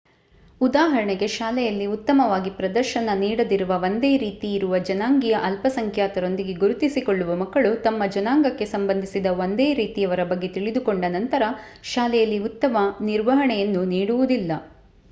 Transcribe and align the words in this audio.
ಉದಾಹರಣೆಗೆ 0.61 1.27
ಶಾಲೆಯಲ್ಲಿ 1.33 1.87
ಉತ್ತಮವಾಗಿ 1.87 2.51
ಪ್ರದರ್ಶನ 2.55 3.13
ನೀಡದಿರುವ 3.19 3.77
ಒಂದೇ 3.83 4.11
ರೀತಿಯಿರುವ 4.17 4.79
ಜನಾಂಗೀಯ 4.87 5.35
ಅಲ್ಪಸಂಖ್ಯಾತರೊಂದಿಗೆ 5.49 6.55
ಗುರುತಿಸಿಕೊಳ್ಳುವ 6.57 7.35
ಮಕ್ಕಳು 7.43 7.71
ತಮ್ಮ 7.85 8.07
ಜನಾಂಗಕ್ಕೆ 8.15 8.67
ಸಂಬಂಧಿಸಿದ 8.73 9.31
ಒಂದೇ 9.39 9.69
ರೀತಿಯವರ 9.81 10.25
ಬಗ್ಗೆ 10.31 10.49
ತಿಳಿದುಕೊಂಡ 10.55 11.05
ನಂತರ 11.15 11.53
ಶಾಲೆಯಲ್ಲಿ 11.91 12.41
ಉತ್ತಮ 12.49 12.77
ನಿರ್ವಹಣೆಯನ್ನು 13.05 13.83
ನೀಡುವುದಿಲ್ಲ 13.93 14.51